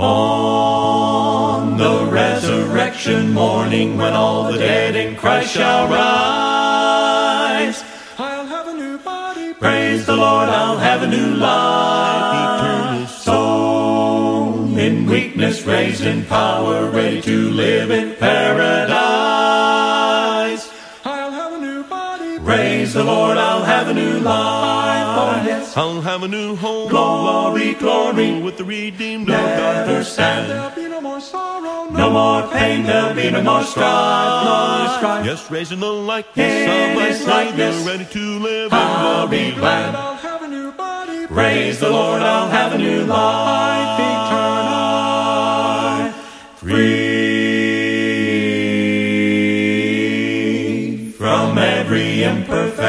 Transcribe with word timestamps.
On 0.00 1.76
the 1.76 2.06
resurrection 2.08 3.32
morning, 3.32 3.96
when 3.96 4.12
all 4.12 4.44
the 4.44 4.56
dead 4.56 4.94
in 4.94 5.16
Christ 5.16 5.54
shall 5.54 5.88
rise, 5.88 7.82
I'll 8.16 8.46
have 8.46 8.68
a 8.68 8.74
new 8.74 8.98
body. 8.98 9.54
praise 9.54 10.06
the 10.06 10.14
Lord, 10.14 10.48
I'll 10.50 10.78
have 10.78 11.02
a 11.02 11.08
new 11.08 11.34
life. 11.34 12.60
Eternal 12.62 13.06
soul 13.08 14.78
in 14.78 15.06
weakness, 15.06 15.62
raised 15.62 16.04
in 16.04 16.24
power, 16.26 16.88
ready 16.90 17.20
to 17.22 17.50
live 17.50 17.90
in 17.90 18.14
paradise. 18.14 18.70
I'll 21.04 21.32
have 21.32 21.54
a 21.54 21.58
new 21.60 21.82
body. 21.82 22.38
Praise 22.38 22.92
the 22.92 23.02
Lord, 23.02 23.36
I'll 23.36 23.64
have 23.64 23.88
a 23.88 23.94
new 23.94 24.20
life. 24.20 24.87
Yes. 25.68 25.76
I'll 25.76 26.00
have 26.00 26.22
a 26.22 26.28
new 26.28 26.56
home. 26.56 26.88
Glory, 26.88 27.74
glory. 27.74 28.40
With 28.40 28.56
the 28.56 28.64
redeemed. 28.64 29.28
Never 29.28 30.02
stand. 30.02 30.50
There'll 30.50 30.70
be 30.70 30.88
no 30.88 31.00
more 31.00 31.20
sorrow. 31.20 31.90
No 31.90 32.10
more 32.10 32.50
pain, 32.52 32.84
there'll 32.84 33.14
be 33.14 33.30
no 33.30 33.42
more 33.42 33.62
strife, 33.64 33.84
no 33.84 34.52
ah, 34.52 34.96
strife. 34.98 35.26
Yes, 35.26 35.50
raising 35.50 35.80
the 35.80 35.92
likeness 35.92 36.52
In 36.52 36.90
of 36.90 36.96
my 36.96 37.12
Savior, 37.12 37.72
ready 37.86 38.04
to 38.04 38.38
live 38.38 38.72
I'll 38.72 39.24
in 39.24 39.30
be 39.30 39.52
glad. 39.52 39.94
I'll 39.94 40.16
have 40.16 40.42
a 40.42 40.48
new 40.48 40.70
body. 40.72 41.26
Praise 41.26 41.80
the 41.80 41.88
Lord, 41.88 42.20
I'll 42.20 42.48
have 42.48 42.74
a 42.74 42.78
new 42.78 43.04
life 43.04 43.77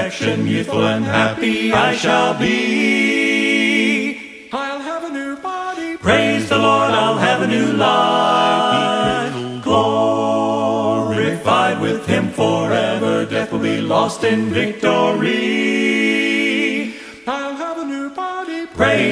imperfection, 0.09 0.48
youthful 0.48 0.88
and 0.88 1.05
happy 1.05 1.72
I 1.72 1.95
shall 1.95 2.34
be. 2.38 4.18
I'll 4.52 4.80
have 4.80 5.04
a 5.04 5.09
new 5.09 5.38
body. 5.38 5.98
Praise 5.98 6.49
the 6.49 6.57
Lord, 6.57 6.91
I'll 6.91 7.20
have 7.20 7.43
a 7.43 7.48
new 7.48 7.74
life. 7.74 9.63
Glorified 9.63 10.60
with 11.79 12.07
Him 12.07 12.32
forever, 12.32 13.26
death 13.26 13.51
will 13.51 13.60
be 13.60 13.82
lost 13.82 14.24
in 14.24 14.49
victory. 14.49 16.09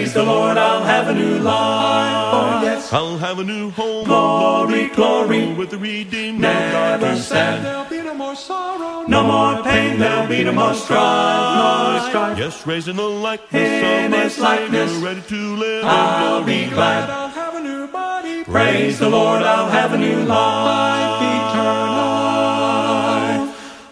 Praise 0.08 0.24
the 0.24 0.24
Lord, 0.24 0.58
I'll 0.58 0.86
have 0.86 1.10
a 1.10 1.14
new 1.14 1.38
life. 1.40 2.34
Oh, 2.34 2.62
yes. 2.64 2.94
I'll 2.94 3.18
have 3.18 3.40
a 3.40 3.44
new 3.44 3.72
home. 3.72 4.06
Glory, 4.06 4.88
glory. 4.88 5.54
With 5.54 5.70
the 5.72 5.78
redeemed 5.78 6.40
Never 6.40 7.18
stand. 7.18 7.66
There'll 7.66 7.84
be 7.90 8.02
no 8.02 8.14
more 8.14 8.34
sorrow. 8.34 9.06
No 9.06 9.24
more 9.24 9.62
pain, 9.64 10.00
there'll 10.00 10.26
be 10.28 10.46
no 10.46 10.54
more 10.54 10.74
strife, 10.76 12.00
no 12.00 12.08
strife. 12.08 12.38
Yes, 12.38 12.66
raising 12.66 12.96
the 12.96 13.02
likeness 13.02 13.84
In 13.84 14.14
of 14.14 14.20
His 14.22 14.40
likeness. 14.40 14.92
Savior, 14.92 15.06
ready 15.06 15.22
to 15.24 15.56
live 15.58 15.84
I'll 15.84 16.42
be 16.42 16.70
glad. 16.70 17.10
I'll 17.10 17.28
have 17.28 17.56
a 17.56 17.60
new 17.62 17.88
body. 17.88 18.46
Praise 18.46 19.00
the 19.00 19.10
Lord, 19.10 19.42
I'll 19.42 19.70
have 19.70 19.92
a 19.92 19.98
new 19.98 20.24
life 20.24 21.22
eternal. 21.52 22.08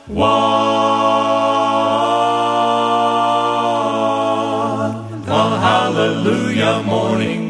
One. 0.07 0.94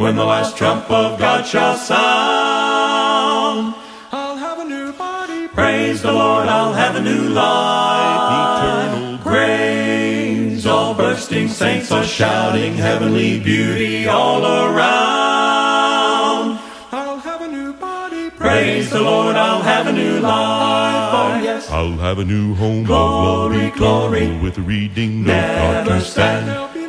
When 0.05 0.15
the 0.15 0.23
last 0.23 0.55
trump 0.55 0.85
of 0.91 1.17
God 1.17 1.47
shall 1.47 1.75
sound. 1.75 3.73
I'll 4.11 4.37
have 4.37 4.59
a 4.59 4.63
new 4.63 4.93
body. 4.93 5.47
Praise 5.47 6.03
the 6.03 6.11
Lord, 6.11 6.47
I'll 6.47 6.73
have 6.73 6.95
a 6.95 7.01
new 7.01 7.29
life 7.29 8.21
Eternal 8.29 9.17
Praise 9.17 10.67
all 10.67 10.93
bursting 10.93 11.47
saints 11.47 11.91
are 11.91 12.03
shouting 12.03 12.75
heavenly 12.75 13.39
beauty 13.39 14.07
all 14.07 14.45
around. 14.45 14.85
I'll 16.91 17.17
have 17.17 17.41
a 17.41 17.47
new 17.47 17.73
body. 17.73 18.29
Praise 18.29 18.91
the 18.91 19.01
Lord, 19.01 19.35
I'll 19.35 19.63
have 19.63 19.87
a 19.87 19.91
new 19.91 20.19
life. 20.19 21.13
Oh, 21.17 21.41
yes. 21.41 21.71
I'll 21.71 21.97
have 21.97 22.19
a 22.19 22.25
new 22.25 22.53
home. 22.53 22.81
of 22.81 22.85
Glory, 22.85 23.71
glory. 23.71 24.37
With 24.37 24.59
redeemed 24.59 25.21
of 25.21 25.33
Never 25.33 25.89
God. 25.89 26.03
stand. 26.03 26.84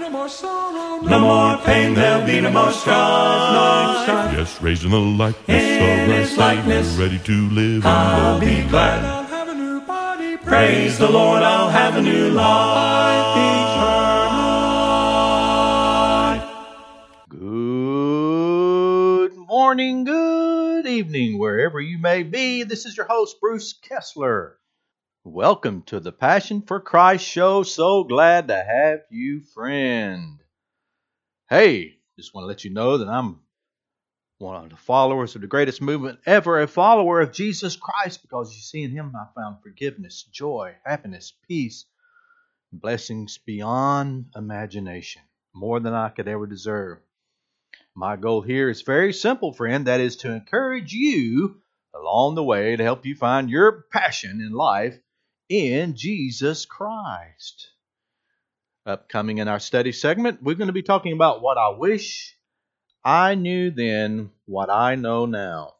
There'll 1.09 1.15
be 1.21 1.21
no 1.21 1.31
more 1.31 1.47
sorrow. 1.47 1.47
No 1.49 1.49
more 1.57 1.57
pain, 1.65 1.95
there'll 1.95 2.27
be 2.27 2.41
no 2.41 2.51
more 2.51 2.73
strife, 2.73 3.53
no 3.53 4.03
strife. 4.03 4.33
Yes, 4.39 4.61
raising 4.63 4.91
the 4.91 4.99
likeness 4.99 5.49
In 5.49 6.03
of 6.03 6.09
my 6.09 6.15
His 6.17 6.29
Savior, 6.31 6.45
likeness. 6.45 6.97
ready 6.97 7.19
to 7.21 7.49
live 7.51 7.85
in 7.85 7.87
I'll 7.87 8.41
be 8.41 8.63
glad. 8.69 9.05
I'll 9.05 9.25
have 9.25 9.49
a 9.49 9.55
new 9.55 9.81
body. 9.81 10.37
Praise 10.39 10.99
the 10.99 11.09
Lord, 11.09 11.43
I'll 11.43 11.71
have 11.71 11.97
a 11.97 12.03
new 12.03 12.31
life 12.31 13.37
eternal. 17.29 17.29
Good 17.29 19.37
morning, 19.37 20.05
good 20.05 20.87
evening, 20.87 21.39
wherever 21.39 21.81
you 21.81 21.99
may 21.99 22.23
be. 22.25 22.63
This 22.65 22.85
is 22.87 22.97
your 22.97 23.07
host, 23.07 23.37
Bruce 23.41 23.73
Kessler. 23.75 24.59
Welcome 25.25 25.83
to 25.87 25.99
the 26.01 26.13
Passion 26.13 26.63
for 26.63 26.81
Christ 26.81 27.25
show. 27.27 27.63
So 27.65 28.05
glad 28.05 28.49
to 28.49 28.55
have 28.57 29.01
you, 29.11 29.41
friend. 29.55 30.39
Hey, 31.49 31.99
just 32.19 32.35
want 32.35 32.43
to 32.43 32.49
let 32.49 32.65
you 32.65 32.73
know 32.73 32.99
that 32.99 33.09
I'm 33.09 33.39
one 34.39 34.65
of 34.65 34.71
the 34.71 34.77
followers 34.77 35.37
of 35.37 35.43
the 35.43 35.47
greatest 35.47 35.81
movement 35.81 36.19
ever, 36.27 36.61
a 36.61 36.67
follower 36.67 37.21
of 37.21 37.31
Jesus 37.31 37.77
Christ, 37.77 38.23
because 38.23 38.53
you 38.53 38.61
see, 38.61 38.83
in 38.83 38.91
Him 38.91 39.13
I 39.15 39.27
found 39.33 39.63
forgiveness, 39.63 40.25
joy, 40.25 40.75
happiness, 40.85 41.33
peace, 41.47 41.85
blessings 42.73 43.39
beyond 43.39 44.27
imagination, 44.35 45.23
more 45.55 45.79
than 45.79 45.95
I 45.95 46.09
could 46.09 46.27
ever 46.27 46.49
deserve. 46.49 46.99
My 47.95 48.17
goal 48.17 48.43
here 48.43 48.69
is 48.69 48.83
very 48.83 49.13
simple, 49.13 49.53
friend. 49.53 49.87
That 49.87 50.01
is 50.01 50.17
to 50.17 50.33
encourage 50.33 50.93
you 50.93 51.61
along 51.95 52.35
the 52.35 52.43
way 52.43 52.75
to 52.75 52.83
help 52.83 53.07
you 53.07 53.15
find 53.15 53.49
your 53.49 53.85
passion 53.93 54.41
in 54.41 54.51
life 54.51 54.99
in 55.49 55.95
Jesus 55.95 56.67
Christ. 56.67 57.71
Upcoming 58.87 59.39
in 59.39 59.49
our 59.49 59.59
study 59.59 59.91
segment, 59.91 60.41
we're 60.45 60.55
going 60.55 60.69
to 60.69 60.73
be 60.73 60.83
talking 60.83 61.13
about 61.13 61.43
what 61.43 61.59
I 61.59 61.71
wish 61.71 62.37
I 63.05 63.35
knew 63.35 63.73
then, 63.73 64.31
what 64.45 64.71
I 64.71 64.95
know 64.95 65.27
now. 65.27 65.75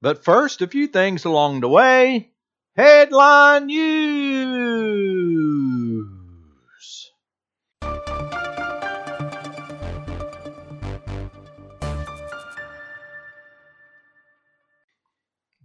But 0.00 0.24
first, 0.24 0.62
a 0.62 0.66
few 0.66 0.86
things 0.86 1.26
along 1.26 1.60
the 1.60 1.68
way. 1.68 2.30
Headline 2.74 3.66
news. 3.66 4.86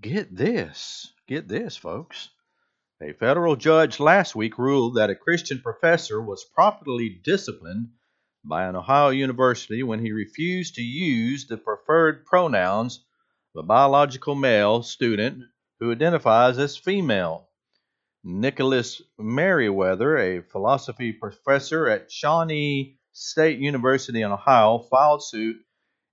Get 0.01 0.35
this. 0.35 1.13
Get 1.27 1.47
this, 1.47 1.77
folks. 1.77 2.29
A 3.03 3.13
federal 3.13 3.55
judge 3.55 3.99
last 3.99 4.35
week 4.35 4.59
ruled 4.59 4.93
that 4.93 5.09
a 5.09 5.15
Christian 5.15 5.59
professor 5.59 6.21
was 6.21 6.43
properly 6.43 7.09
disciplined 7.09 7.93
by 8.43 8.65
an 8.65 8.75
Ohio 8.75 9.09
university 9.09 9.81
when 9.81 10.05
he 10.05 10.11
refused 10.11 10.75
to 10.75 10.83
use 10.83 11.47
the 11.47 11.57
preferred 11.57 12.27
pronouns 12.27 13.03
of 13.55 13.63
a 13.63 13.65
biological 13.65 14.35
male 14.35 14.83
student 14.83 15.45
who 15.79 15.91
identifies 15.91 16.59
as 16.59 16.77
female. 16.77 17.49
Nicholas 18.23 19.01
Meriwether, 19.17 20.19
a 20.19 20.43
philosophy 20.43 21.11
professor 21.11 21.87
at 21.87 22.11
Shawnee 22.11 22.99
State 23.13 23.57
University 23.57 24.21
in 24.21 24.31
Ohio, 24.31 24.77
filed 24.77 25.23
suit 25.23 25.57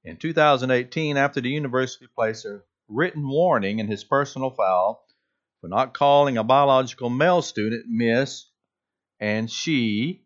in 0.04 0.16
2018 0.16 1.18
after 1.18 1.42
the 1.42 1.50
university 1.50 2.06
placed 2.06 2.46
a 2.46 2.62
written 2.88 3.28
warning 3.28 3.78
in 3.78 3.88
his 3.88 4.04
personal 4.04 4.48
file 4.48 5.04
for 5.60 5.68
not 5.68 5.94
calling 5.94 6.38
a 6.38 6.44
biological 6.44 7.10
male 7.10 7.42
student 7.42 7.86
Miss 7.88 8.46
and 9.20 9.50
she, 9.50 10.22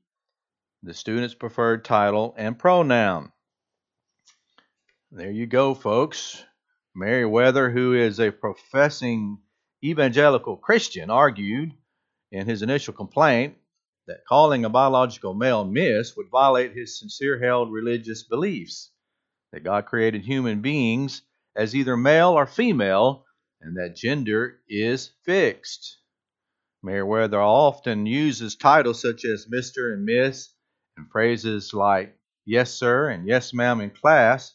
the 0.83 0.95
student's 0.95 1.35
preferred 1.35 1.85
title 1.85 2.35
and 2.37 2.59
pronoun. 2.59 3.33
There 5.11 5.31
you 5.31 5.47
go, 5.47 5.75
folks. 5.75 6.45
Meriwether, 6.95 7.71
who 7.71 7.95
is 7.95 8.21
a 8.21 8.31
professing 8.31 9.39
evangelical 9.83 10.57
Christian, 10.57 11.11
argued 11.11 11.73
in 12.31 12.47
his 12.47 12.63
initial 12.63 12.93
complaint 12.95 13.57
that 14.07 14.27
calling 14.29 14.65
a 14.65 14.71
biological 14.71 15.33
male 15.33 15.65
Miss 15.65 16.17
would 16.17 16.29
violate 16.31 16.73
his 16.73 16.99
sincere 16.99 17.39
held 17.39 17.73
religious 17.73 18.23
beliefs 18.23 18.91
that 19.53 19.65
God 19.65 19.87
created 19.87 20.23
human 20.23 20.61
beings 20.61 21.23
as 21.55 21.75
either 21.75 21.97
male 21.97 22.31
or 22.31 22.47
female 22.47 23.25
and 23.63 23.77
that 23.77 23.97
gender 23.97 24.59
is 24.69 25.13
fixed. 25.25 25.99
Meriwether 26.83 27.41
often 27.41 28.07
uses 28.07 28.57
titles 28.57 29.01
such 29.01 29.25
as 29.25 29.47
Mr. 29.47 29.93
and 29.95 30.05
Miss 30.05 30.53
and 30.97 31.09
phrases 31.11 31.73
like 31.73 32.19
yes, 32.45 32.75
sir, 32.75 33.09
and 33.09 33.27
yes, 33.27 33.55
ma'am 33.55 33.81
in 33.81 33.91
class, 33.91 34.55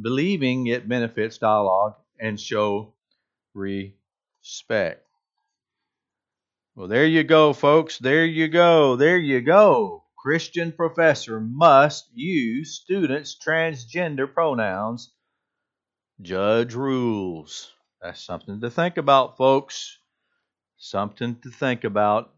believing 0.00 0.68
it 0.68 0.88
benefits 0.88 1.38
dialogue 1.38 1.94
and 2.20 2.40
show 2.40 2.94
respect. 3.54 5.04
Well, 6.76 6.88
there 6.88 7.06
you 7.06 7.24
go, 7.24 7.52
folks. 7.52 7.98
There 7.98 8.24
you 8.24 8.48
go. 8.48 8.96
There 8.96 9.18
you 9.18 9.40
go. 9.40 10.04
Christian 10.16 10.72
professor 10.72 11.38
must 11.38 12.08
use 12.14 12.80
students' 12.80 13.36
transgender 13.36 14.32
pronouns. 14.32 15.12
Judge 16.22 16.74
rules. 16.74 17.73
That's 18.04 18.22
something 18.22 18.60
to 18.60 18.68
think 18.68 18.98
about, 18.98 19.38
folks. 19.38 19.98
Something 20.76 21.40
to 21.40 21.48
think 21.50 21.84
about 21.84 22.34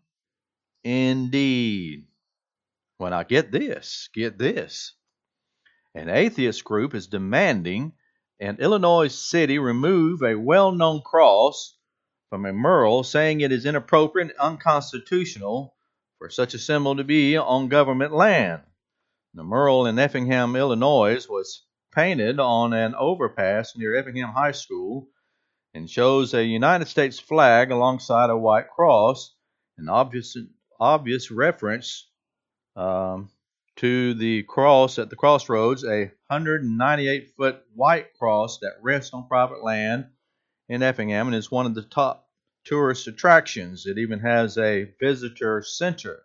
indeed. 0.85 2.07
Well, 3.01 3.11
now 3.11 3.25
get 3.25 3.51
this, 3.51 4.09
get 4.15 4.39
this. 4.39 4.95
An 5.93 6.09
atheist 6.09 6.63
group 6.63 6.95
is 6.95 7.09
demanding 7.09 7.95
an 8.39 8.59
Illinois 8.61 9.09
city 9.09 9.59
remove 9.59 10.23
a 10.23 10.37
well 10.37 10.71
known 10.71 11.03
cross 11.03 11.77
from 12.31 12.47
a 12.47 12.53
mural, 12.53 13.03
saying 13.03 13.41
it 13.41 13.51
is 13.51 13.67
inappropriate 13.67 14.29
and 14.29 14.39
unconstitutional 14.39 15.75
for 16.19 16.31
such 16.31 16.55
a 16.55 16.61
symbol 16.61 16.95
to 16.95 17.03
be 17.03 17.37
on 17.37 17.69
government 17.69 18.13
land. 18.13 18.63
The 19.35 19.43
mural 19.43 19.87
in 19.87 19.99
Effingham, 19.99 20.55
Illinois 20.55 21.27
was 21.29 21.65
painted 21.93 22.39
on 22.39 22.73
an 22.73 22.95
overpass 22.95 23.77
near 23.77 23.97
Effingham 23.97 24.31
High 24.31 24.53
School 24.53 25.09
and 25.77 25.91
shows 25.91 26.33
a 26.33 26.43
United 26.45 26.89
States 26.89 27.21
flag 27.21 27.71
alongside 27.71 28.31
a 28.31 28.37
white 28.37 28.71
cross, 28.71 29.35
an 29.77 29.89
obvious, 29.89 30.37
obvious 30.81 31.31
reference 31.31 32.09
um, 32.75 33.29
to 33.77 34.15
the 34.15 34.43
cross 34.45 34.99
at 34.99 35.11
the 35.11 35.17
crossroads, 35.17 35.85
a 35.85 36.11
198 36.29 37.35
foot 37.37 37.63
white 37.75 38.15
cross 38.19 38.59
that 38.61 38.79
rests 38.81 39.13
on 39.13 39.29
private 39.29 39.63
land 39.63 40.07
in 40.69 40.83
Effingham 40.83 41.29
and 41.29 41.37
is 41.37 41.51
one 41.51 41.67
of 41.67 41.75
the 41.75 41.83
top 41.83 42.27
tourist 42.65 43.07
attractions. 43.07 43.87
It 43.87 43.99
even 43.99 44.21
has 44.21 44.57
a 44.59 44.91
visitor 44.99 45.63
center. 45.63 46.23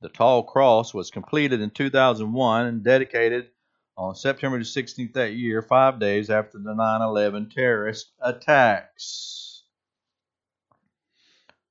The 0.00 0.08
tall 0.08 0.42
cross 0.42 0.92
was 0.92 1.10
completed 1.10 1.60
in 1.60 1.70
2001 1.70 2.66
and 2.66 2.82
dedicated 2.82 3.50
on 3.96 4.14
September 4.14 4.58
the 4.58 4.64
16th 4.64 5.12
that 5.14 5.34
year, 5.34 5.62
five 5.62 6.00
days 6.00 6.30
after 6.30 6.58
the 6.58 6.74
9 6.74 7.02
11 7.02 7.50
terrorist 7.50 8.10
attacks. 8.20 9.62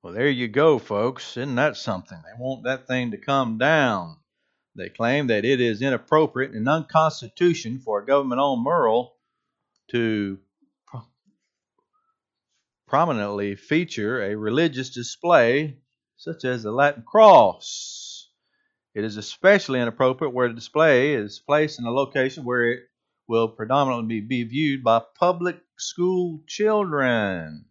Well, 0.02 0.14
there 0.14 0.30
you 0.30 0.48
go, 0.48 0.80
folks. 0.80 1.38
Isn't 1.38 1.56
that 1.56 1.78
something? 1.78 2.18
They 2.24 2.42
want 2.42 2.64
that 2.64 2.88
thing 2.88 3.12
to 3.12 3.18
come 3.18 3.58
down. 3.58 4.18
They 4.76 4.90
claim 4.90 5.28
that 5.28 5.46
it 5.46 5.62
is 5.62 5.82
inappropriate 5.82 6.52
and 6.52 6.68
unconstitutional 6.68 7.80
for 7.80 8.00
a 8.00 8.06
government 8.06 8.42
owned 8.42 8.64
mural 8.64 9.16
to 9.92 10.40
pro- 10.88 11.08
prominently 12.88 13.56
feature 13.56 14.22
a 14.24 14.36
religious 14.36 14.90
display 14.90 15.78
such 16.18 16.44
as 16.44 16.64
the 16.64 16.72
Latin 16.72 17.04
cross. 17.04 18.03
It 18.96 19.04
is 19.04 19.18
especially 19.18 19.80
inappropriate 19.80 20.36
where 20.36 20.48
the 20.48 20.54
display 20.54 21.16
is 21.16 21.40
placed 21.40 21.80
in 21.80 21.86
a 21.86 21.92
location 21.92 22.46
where 22.46 22.72
it 22.72 22.84
will 23.28 23.48
predominantly 23.48 24.22
be 24.22 24.44
viewed 24.44 24.84
by 24.84 25.02
public 25.16 25.60
school 25.78 26.42
children. 26.46 27.66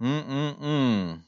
Mm-mm-mm. 0.00 1.20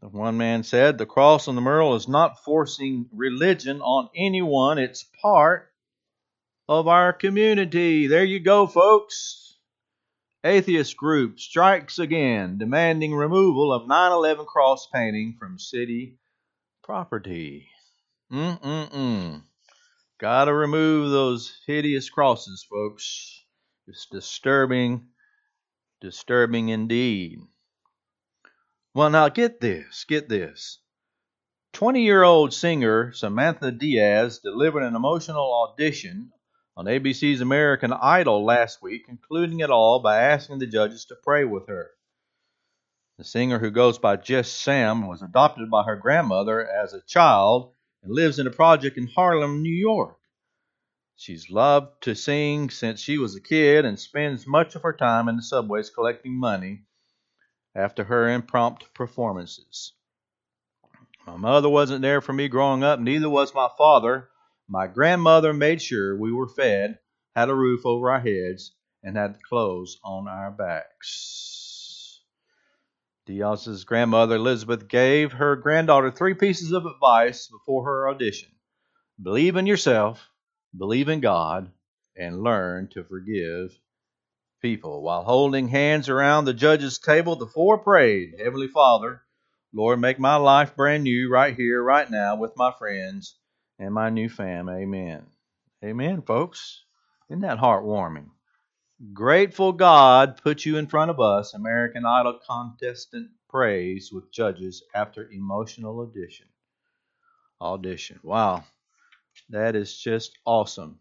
The 0.00 0.08
one 0.08 0.38
man 0.38 0.62
said, 0.62 0.96
The 0.96 1.04
cross 1.04 1.46
on 1.46 1.56
the 1.56 1.60
mural 1.60 1.94
is 1.94 2.08
not 2.08 2.42
forcing 2.42 3.10
religion 3.12 3.82
on 3.82 4.08
anyone, 4.16 4.78
it's 4.78 5.04
part 5.20 5.70
of 6.68 6.88
our 6.88 7.12
community. 7.12 8.06
There 8.06 8.24
you 8.24 8.40
go, 8.40 8.66
folks. 8.66 9.58
Atheist 10.42 10.96
group 10.96 11.38
strikes 11.38 11.98
again, 11.98 12.56
demanding 12.56 13.14
removal 13.14 13.74
of 13.74 13.86
9 13.86 14.12
11 14.12 14.46
cross 14.46 14.86
painting 14.86 15.36
from 15.38 15.58
city 15.58 16.16
property. 16.88 17.68
Mm-mm-mm. 18.32 19.42
Gotta 20.18 20.54
remove 20.54 21.10
those 21.10 21.60
hideous 21.66 22.08
crosses, 22.08 22.64
folks. 22.70 23.44
It's 23.86 24.06
disturbing, 24.10 25.08
disturbing 26.00 26.70
indeed. 26.70 27.40
Well, 28.94 29.10
now 29.10 29.28
get 29.28 29.60
this, 29.60 30.06
get 30.08 30.30
this. 30.30 30.78
20 31.74 32.02
year 32.02 32.22
old 32.22 32.54
singer 32.54 33.12
Samantha 33.12 33.70
Diaz 33.70 34.38
delivered 34.42 34.82
an 34.82 34.96
emotional 34.96 35.68
audition 35.68 36.32
on 36.74 36.86
ABC's 36.86 37.42
American 37.42 37.92
Idol 37.92 38.46
last 38.46 38.80
week, 38.80 39.04
concluding 39.04 39.60
it 39.60 39.68
all 39.68 40.00
by 40.00 40.22
asking 40.22 40.58
the 40.58 40.66
judges 40.66 41.04
to 41.04 41.16
pray 41.22 41.44
with 41.44 41.68
her. 41.68 41.90
The 43.18 43.24
singer, 43.24 43.58
who 43.58 43.72
goes 43.72 43.98
by 43.98 44.14
Just 44.14 44.60
Sam, 44.60 45.08
was 45.08 45.22
adopted 45.22 45.68
by 45.68 45.82
her 45.82 45.96
grandmother 45.96 46.64
as 46.64 46.94
a 46.94 47.00
child 47.00 47.74
and 48.04 48.14
lives 48.14 48.38
in 48.38 48.46
a 48.46 48.52
project 48.52 48.96
in 48.96 49.08
Harlem, 49.08 49.60
New 49.60 49.74
York. 49.74 50.20
She's 51.16 51.50
loved 51.50 52.00
to 52.04 52.14
sing 52.14 52.70
since 52.70 53.00
she 53.00 53.18
was 53.18 53.34
a 53.34 53.40
kid 53.40 53.84
and 53.84 53.98
spends 53.98 54.46
much 54.46 54.76
of 54.76 54.82
her 54.82 54.92
time 54.92 55.28
in 55.28 55.34
the 55.34 55.42
subways 55.42 55.90
collecting 55.90 56.38
money 56.38 56.84
after 57.74 58.04
her 58.04 58.28
impromptu 58.28 58.86
performances. 58.94 59.94
My 61.26 61.36
mother 61.36 61.68
wasn't 61.68 62.02
there 62.02 62.20
for 62.20 62.32
me 62.32 62.46
growing 62.46 62.84
up, 62.84 63.00
neither 63.00 63.28
was 63.28 63.52
my 63.52 63.68
father. 63.76 64.30
My 64.68 64.86
grandmother 64.86 65.52
made 65.52 65.82
sure 65.82 66.16
we 66.16 66.32
were 66.32 66.46
fed, 66.46 67.00
had 67.34 67.48
a 67.48 67.54
roof 67.54 67.84
over 67.84 68.12
our 68.12 68.20
heads, 68.20 68.76
and 69.02 69.16
had 69.16 69.42
clothes 69.42 69.98
on 70.04 70.28
our 70.28 70.52
backs. 70.52 71.67
Diaz's 73.28 73.84
grandmother 73.84 74.36
Elizabeth 74.36 74.88
gave 74.88 75.32
her 75.32 75.54
granddaughter 75.54 76.10
three 76.10 76.32
pieces 76.32 76.72
of 76.72 76.86
advice 76.86 77.46
before 77.46 77.84
her 77.84 78.08
audition 78.08 78.48
believe 79.22 79.56
in 79.56 79.66
yourself, 79.66 80.30
believe 80.74 81.10
in 81.10 81.20
God, 81.20 81.70
and 82.16 82.42
learn 82.42 82.88
to 82.88 83.04
forgive 83.04 83.78
people. 84.62 85.02
While 85.02 85.24
holding 85.24 85.68
hands 85.68 86.08
around 86.08 86.46
the 86.46 86.54
judge's 86.54 86.98
table, 86.98 87.36
the 87.36 87.46
four 87.46 87.76
prayed, 87.76 88.36
Heavenly 88.42 88.68
Father, 88.68 89.20
Lord, 89.74 90.00
make 90.00 90.18
my 90.18 90.36
life 90.36 90.74
brand 90.74 91.04
new 91.04 91.30
right 91.30 91.54
here, 91.54 91.82
right 91.82 92.10
now, 92.10 92.36
with 92.36 92.56
my 92.56 92.72
friends 92.78 93.36
and 93.78 93.92
my 93.92 94.08
new 94.08 94.30
fam. 94.30 94.70
Amen. 94.70 95.26
Amen, 95.84 96.22
folks. 96.22 96.82
Isn't 97.28 97.42
that 97.42 97.58
heartwarming? 97.58 98.30
Grateful 99.12 99.72
God 99.72 100.40
put 100.42 100.64
you 100.64 100.76
in 100.76 100.88
front 100.88 101.12
of 101.12 101.20
us, 101.20 101.54
American 101.54 102.04
Idol 102.04 102.40
contestant 102.44 103.30
prays 103.48 104.10
with 104.12 104.32
judges 104.32 104.82
after 104.92 105.30
emotional 105.30 106.00
audition. 106.00 106.46
Audition. 107.60 108.18
Wow. 108.24 108.64
That 109.50 109.76
is 109.76 109.96
just 109.96 110.36
awesome. 110.44 110.98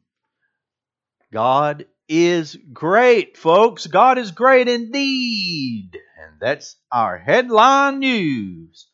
God 1.34 1.88
is 2.08 2.56
great, 2.72 3.36
folks. 3.36 3.88
God 3.88 4.20
is 4.20 4.32
great 4.32 4.68
indeed. 4.68 5.98
And 6.20 6.39
that's 6.39 6.75
our 6.92 7.18
headline 7.18 8.00
news 8.00 8.88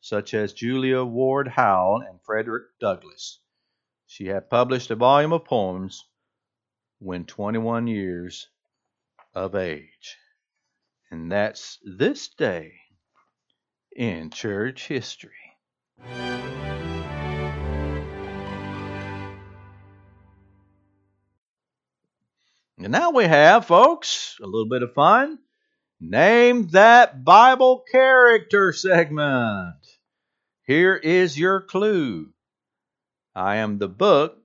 such 0.00 0.34
as 0.34 0.52
Julia 0.52 1.04
Ward 1.04 1.48
Howe 1.48 2.00
and 2.08 2.20
Frederick 2.22 2.64
Douglass. 2.80 3.38
She 4.06 4.26
had 4.26 4.50
published 4.50 4.90
a 4.90 4.96
volume 4.96 5.32
of 5.32 5.44
poems 5.44 6.04
when 6.98 7.24
21 7.24 7.86
years 7.86 8.48
of 9.34 9.54
age. 9.54 10.16
And 11.10 11.30
that's 11.30 11.78
this 11.84 12.28
day 12.28 12.72
in 13.94 14.30
church 14.30 14.88
history. 14.88 15.32
And 22.78 22.90
now 22.90 23.10
we 23.10 23.24
have, 23.24 23.66
folks, 23.66 24.36
a 24.42 24.46
little 24.46 24.68
bit 24.68 24.82
of 24.82 24.94
fun. 24.94 25.38
Name 26.00 26.66
that 26.68 27.24
Bible 27.24 27.84
character 27.90 28.72
segment. 28.72 29.76
Here 30.66 30.96
is 30.96 31.38
your 31.38 31.60
clue. 31.60 32.30
I 33.36 33.56
am 33.56 33.78
the 33.78 33.88
book 33.88 34.38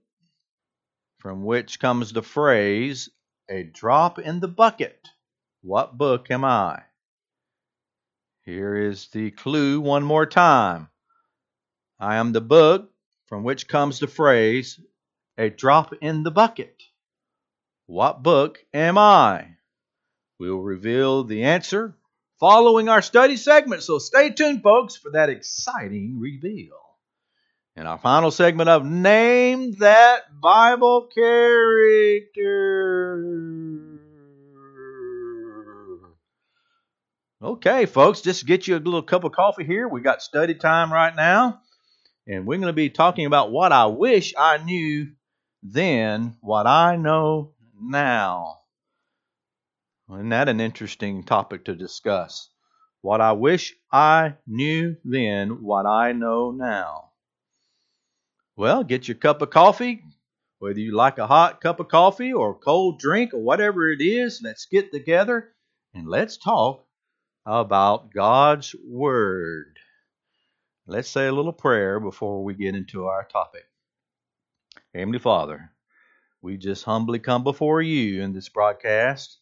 from 1.17 1.43
which 1.45 1.79
comes 1.79 2.13
the 2.13 2.21
phrase, 2.21 3.09
a 3.49 3.63
drop 3.63 4.19
in 4.19 4.39
the 4.39 4.47
bucket. 4.47 5.09
What 5.61 5.97
book 5.97 6.29
am 6.31 6.43
I? 6.43 6.83
Here 8.41 8.75
is 8.75 9.07
the 9.07 9.31
clue 9.31 9.81
one 9.81 10.03
more 10.03 10.25
time. 10.25 10.89
I 11.99 12.17
am 12.17 12.31
the 12.31 12.41
book 12.41 12.91
from 13.27 13.43
which 13.43 13.67
comes 13.67 13.99
the 13.99 14.07
phrase, 14.07 14.79
a 15.37 15.49
drop 15.49 15.93
in 16.01 16.23
the 16.23 16.31
bucket. 16.31 16.81
What 17.85 18.23
book 18.23 18.59
am 18.73 18.97
I? 18.97 19.55
We'll 20.39 20.59
reveal 20.59 21.23
the 21.23 21.43
answer 21.43 21.97
following 22.39 22.89
our 22.89 23.01
study 23.01 23.37
segment, 23.37 23.83
so 23.83 23.97
stay 23.97 24.29
tuned, 24.29 24.61
folks, 24.61 24.95
for 24.95 25.11
that 25.11 25.29
exciting 25.29 26.19
reveal. 26.19 26.86
In 27.77 27.85
our 27.85 27.99
final 27.99 28.31
segment 28.31 28.69
of 28.69 28.83
Name 28.83 29.73
That 29.73 30.41
Bible 30.41 31.09
Character. 31.13 32.43
Okay, 37.39 37.85
folks, 37.85 38.21
just 38.21 38.47
get 38.47 38.67
you 38.67 38.77
a 38.77 38.79
little 38.79 39.03
cup 39.03 39.25
of 39.25 39.31
coffee 39.31 39.63
here. 39.63 39.87
We 39.87 40.01
got 40.01 40.23
study 40.23 40.55
time 40.55 40.91
right 40.91 41.15
now, 41.15 41.61
and 42.25 42.47
we're 42.47 42.57
going 42.57 42.65
to 42.65 42.73
be 42.73 42.89
talking 42.89 43.27
about 43.27 43.51
what 43.51 43.71
I 43.71 43.85
wish 43.85 44.33
I 44.35 44.57
knew 44.57 45.09
then, 45.61 46.35
what 46.41 46.65
I 46.65 46.95
know 46.95 47.51
now. 47.79 48.61
Isn't 50.11 50.29
that 50.29 50.49
an 50.49 50.59
interesting 50.59 51.21
topic 51.21 51.65
to 51.65 51.75
discuss? 51.75 52.49
What 53.01 53.21
I 53.21 53.33
wish 53.33 53.75
I 53.91 54.33
knew 54.47 54.95
then, 55.05 55.61
what 55.61 55.85
I 55.85 56.13
know 56.13 56.49
now. 56.49 57.06
Well, 58.57 58.83
get 58.83 59.07
your 59.07 59.13
cup 59.13 59.43
of 59.43 59.51
coffee, 59.51 60.03
whether 60.57 60.79
you 60.79 60.95
like 60.95 61.19
a 61.19 61.27
hot 61.27 61.61
cup 61.61 61.79
of 61.79 61.89
coffee 61.89 62.33
or 62.33 62.51
a 62.51 62.55
cold 62.55 62.99
drink 62.99 63.35
or 63.35 63.39
whatever 63.39 63.91
it 63.91 64.01
is, 64.01 64.41
let's 64.43 64.65
get 64.65 64.91
together 64.91 65.53
and 65.93 66.07
let's 66.07 66.37
talk 66.37 66.83
about 67.45 68.11
God's 68.11 68.75
Word. 68.83 69.77
Let's 70.87 71.07
say 71.07 71.27
a 71.27 71.31
little 71.31 71.53
prayer 71.53 71.99
before 71.99 72.43
we 72.43 72.55
get 72.55 72.73
into 72.73 73.05
our 73.05 73.25
topic. 73.25 73.65
Heavenly 74.91 75.19
Father, 75.19 75.69
we 76.41 76.57
just 76.57 76.83
humbly 76.83 77.19
come 77.19 77.43
before 77.43 77.83
you 77.83 78.23
in 78.23 78.33
this 78.33 78.49
broadcast. 78.49 79.37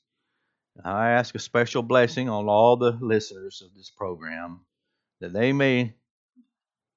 I 0.84 1.12
ask 1.12 1.34
a 1.36 1.40
special 1.40 1.84
blessing 1.84 2.28
on 2.28 2.50
all 2.50 2.76
the 2.76 2.92
listeners 3.00 3.62
of 3.66 3.74
this 3.74 3.90
program 3.90 4.66
that 5.22 5.32
they 5.32 5.54
may 5.54 5.94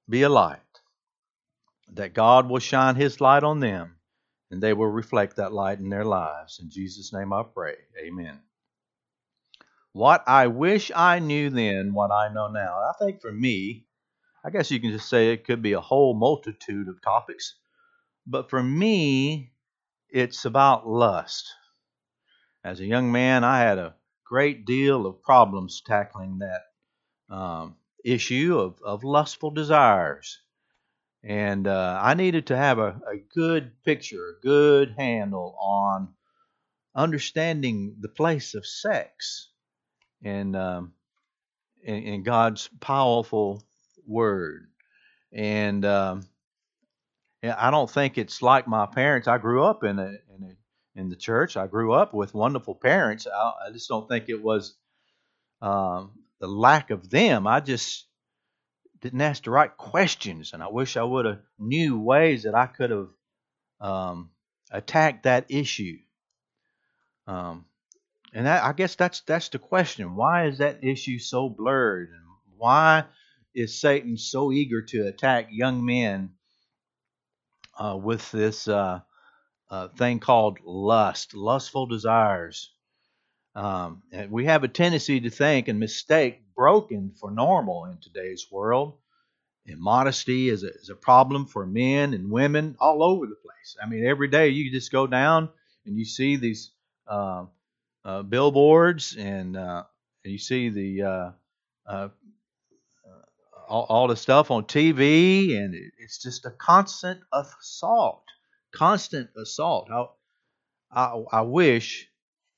be 0.08 0.22
a 0.22 0.28
light, 0.28 0.58
that 1.94 2.14
God 2.14 2.48
will 2.48 2.58
shine 2.58 2.96
His 2.96 3.20
light 3.20 3.42
on 3.42 3.60
them, 3.60 3.96
and 4.50 4.62
they 4.62 4.72
will 4.72 4.88
reflect 4.88 5.36
that 5.36 5.52
light 5.52 5.78
in 5.78 5.88
their 5.88 6.04
lives. 6.04 6.60
In 6.62 6.70
Jesus' 6.70 7.12
name 7.12 7.32
I 7.32 7.42
pray. 7.42 7.74
Amen. 8.02 8.40
What 9.92 10.22
I 10.26 10.46
wish 10.48 10.92
I 10.94 11.18
knew 11.18 11.50
then, 11.50 11.92
what 11.92 12.10
I 12.10 12.32
know 12.32 12.48
now. 12.48 12.76
I 12.76 12.92
think 12.98 13.20
for 13.20 13.32
me, 13.32 13.86
I 14.44 14.50
guess 14.50 14.70
you 14.70 14.80
can 14.80 14.92
just 14.92 15.08
say 15.08 15.32
it 15.32 15.44
could 15.44 15.62
be 15.62 15.72
a 15.72 15.80
whole 15.80 16.14
multitude 16.14 16.88
of 16.88 17.02
topics. 17.02 17.56
But 18.26 18.50
for 18.50 18.62
me, 18.62 19.52
it's 20.10 20.44
about 20.44 20.86
lust. 20.86 21.48
As 22.62 22.80
a 22.80 22.86
young 22.86 23.10
man, 23.10 23.44
I 23.44 23.60
had 23.60 23.78
a 23.78 23.94
great 24.24 24.66
deal 24.66 25.06
of 25.06 25.22
problems 25.22 25.82
tackling 25.84 26.38
that 26.38 27.34
um, 27.34 27.76
issue 28.04 28.58
of, 28.58 28.80
of 28.84 29.04
lustful 29.04 29.50
desires. 29.50 30.38
And 31.28 31.66
uh, 31.66 32.00
I 32.02 32.14
needed 32.14 32.46
to 32.46 32.56
have 32.56 32.78
a, 32.78 32.98
a 33.06 33.18
good 33.34 33.72
picture, 33.84 34.30
a 34.30 34.40
good 34.42 34.94
handle 34.96 35.54
on 35.60 36.08
understanding 36.94 37.96
the 38.00 38.08
place 38.08 38.54
of 38.54 38.64
sex 38.64 39.50
and 40.24 40.56
um, 40.56 40.94
in, 41.84 41.96
in, 41.96 42.22
God's 42.22 42.70
powerful 42.80 43.62
word. 44.06 44.68
And 45.30 45.84
um, 45.84 46.26
I 47.42 47.70
don't 47.70 47.90
think 47.90 48.16
it's 48.16 48.40
like 48.40 48.66
my 48.66 48.86
parents. 48.86 49.28
I 49.28 49.36
grew 49.36 49.64
up 49.64 49.84
in 49.84 49.98
a, 49.98 50.08
in 50.34 50.44
a, 50.44 50.98
in 50.98 51.08
the 51.10 51.16
church. 51.16 51.58
I 51.58 51.66
grew 51.66 51.92
up 51.92 52.14
with 52.14 52.32
wonderful 52.32 52.74
parents. 52.74 53.26
I, 53.26 53.52
I 53.66 53.70
just 53.70 53.90
don't 53.90 54.08
think 54.08 54.30
it 54.30 54.42
was 54.42 54.76
um, 55.60 56.12
the 56.40 56.48
lack 56.48 56.88
of 56.88 57.10
them. 57.10 57.46
I 57.46 57.60
just 57.60 58.07
didn't 59.00 59.20
ask 59.20 59.44
the 59.44 59.50
right 59.50 59.74
questions, 59.76 60.52
and 60.52 60.62
I 60.62 60.68
wish 60.68 60.96
I 60.96 61.02
would 61.02 61.24
have 61.24 61.40
knew 61.58 61.98
ways 61.98 62.42
that 62.42 62.54
I 62.54 62.66
could 62.66 62.90
have 62.90 63.08
um, 63.80 64.30
attacked 64.70 65.24
that 65.24 65.46
issue. 65.48 65.98
Um, 67.26 67.66
and 68.32 68.46
that, 68.46 68.64
I 68.64 68.72
guess 68.72 68.94
that's 68.94 69.20
that's 69.20 69.48
the 69.48 69.58
question. 69.58 70.16
Why 70.16 70.46
is 70.46 70.58
that 70.58 70.84
issue 70.84 71.18
so 71.18 71.48
blurred? 71.48 72.10
And 72.10 72.22
why 72.56 73.04
is 73.54 73.80
Satan 73.80 74.16
so 74.16 74.52
eager 74.52 74.82
to 74.82 75.06
attack 75.06 75.48
young 75.50 75.84
men 75.84 76.30
uh, 77.78 77.96
with 77.96 78.30
this 78.32 78.68
uh, 78.68 79.00
uh, 79.70 79.88
thing 79.88 80.20
called 80.20 80.58
lust, 80.64 81.34
lustful 81.34 81.86
desires? 81.86 82.72
Um, 83.54 84.02
and 84.12 84.30
we 84.30 84.44
have 84.44 84.62
a 84.62 84.68
tendency 84.68 85.20
to 85.20 85.30
think 85.30 85.68
and 85.68 85.80
mistake 85.80 86.42
broken 86.58 87.12
for 87.20 87.30
normal 87.30 87.84
in 87.84 87.98
today's 87.98 88.48
world. 88.50 88.94
Immodesty 89.64 90.48
is 90.48 90.64
a, 90.64 90.70
is 90.74 90.90
a 90.90 90.96
problem 90.96 91.46
for 91.46 91.64
men 91.64 92.14
and 92.14 92.32
women 92.32 92.74
all 92.80 93.04
over 93.04 93.26
the 93.26 93.36
place. 93.36 93.76
I 93.80 93.88
mean, 93.88 94.04
every 94.04 94.26
day 94.26 94.48
you 94.48 94.72
just 94.72 94.90
go 94.90 95.06
down 95.06 95.50
and 95.86 95.96
you 95.96 96.04
see 96.04 96.34
these 96.34 96.72
uh, 97.06 97.44
uh, 98.04 98.22
billboards 98.24 99.14
and, 99.16 99.56
uh, 99.56 99.84
you 100.24 100.38
see 100.38 100.68
the 100.68 101.02
uh, 101.02 101.30
uh, 101.86 102.08
all, 103.68 103.86
all, 103.88 104.08
the 104.08 104.16
stuff 104.16 104.50
on 104.50 104.64
TV, 104.64 105.56
and 105.56 105.74
it, 105.74 105.92
it's 105.98 106.18
just 106.18 106.44
a 106.44 106.50
constant 106.50 107.20
assault, 107.32 108.24
constant 108.74 109.30
assault. 109.40 109.88
I, 109.90 110.06
I, 110.90 111.22
I 111.32 111.40
wish 111.42 112.08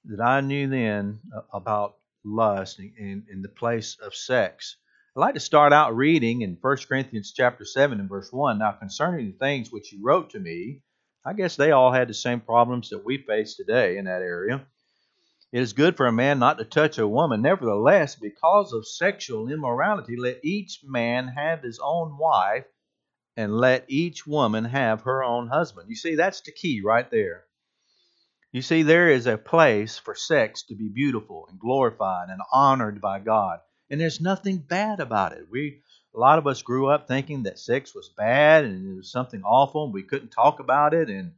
that 0.06 0.20
I 0.20 0.40
knew 0.40 0.68
then 0.68 1.20
about 1.52 1.99
lust 2.24 2.78
in, 2.78 3.24
in 3.30 3.42
the 3.42 3.48
place 3.48 3.96
of 4.02 4.14
sex. 4.14 4.76
I'd 5.16 5.20
like 5.20 5.34
to 5.34 5.40
start 5.40 5.72
out 5.72 5.96
reading 5.96 6.42
in 6.42 6.58
1 6.60 6.76
Corinthians 6.88 7.32
chapter 7.34 7.64
7 7.64 7.98
and 7.98 8.08
verse 8.08 8.32
1. 8.32 8.58
Now, 8.58 8.72
concerning 8.72 9.26
the 9.26 9.38
things 9.38 9.72
which 9.72 9.92
you 9.92 10.00
wrote 10.02 10.30
to 10.30 10.40
me, 10.40 10.82
I 11.24 11.32
guess 11.32 11.56
they 11.56 11.72
all 11.72 11.92
had 11.92 12.08
the 12.08 12.14
same 12.14 12.40
problems 12.40 12.90
that 12.90 13.04
we 13.04 13.18
face 13.18 13.54
today 13.54 13.98
in 13.98 14.04
that 14.04 14.22
area. 14.22 14.66
It 15.52 15.60
is 15.60 15.72
good 15.72 15.96
for 15.96 16.06
a 16.06 16.12
man 16.12 16.38
not 16.38 16.58
to 16.58 16.64
touch 16.64 16.98
a 16.98 17.08
woman. 17.08 17.42
Nevertheless, 17.42 18.14
because 18.14 18.72
of 18.72 18.86
sexual 18.86 19.50
immorality, 19.50 20.16
let 20.16 20.44
each 20.44 20.80
man 20.84 21.28
have 21.28 21.62
his 21.62 21.80
own 21.82 22.16
wife, 22.16 22.66
and 23.36 23.56
let 23.56 23.84
each 23.88 24.26
woman 24.26 24.64
have 24.64 25.02
her 25.02 25.24
own 25.24 25.48
husband. 25.48 25.88
You 25.88 25.96
see, 25.96 26.14
that's 26.14 26.40
the 26.42 26.52
key 26.52 26.82
right 26.84 27.10
there. 27.10 27.46
You 28.52 28.62
see, 28.62 28.82
there 28.82 29.10
is 29.10 29.26
a 29.26 29.38
place 29.38 29.98
for 29.98 30.14
sex 30.14 30.62
to 30.64 30.74
be 30.74 30.88
beautiful 30.88 31.46
and 31.48 31.58
glorified 31.58 32.30
and 32.30 32.40
honored 32.52 33.00
by 33.00 33.20
God. 33.20 33.60
And 33.88 34.00
there's 34.00 34.20
nothing 34.20 34.58
bad 34.58 35.00
about 35.00 35.32
it. 35.32 35.46
We 35.50 35.82
a 36.14 36.18
lot 36.18 36.38
of 36.38 36.46
us 36.48 36.62
grew 36.62 36.88
up 36.88 37.06
thinking 37.06 37.44
that 37.44 37.58
sex 37.58 37.94
was 37.94 38.08
bad 38.08 38.64
and 38.64 38.92
it 38.92 38.96
was 38.96 39.12
something 39.12 39.42
awful 39.44 39.84
and 39.84 39.94
we 39.94 40.02
couldn't 40.02 40.30
talk 40.30 40.58
about 40.58 40.92
it 40.92 41.08
and 41.08 41.32